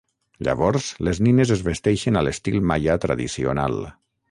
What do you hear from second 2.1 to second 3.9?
a l'estil maia tradicional.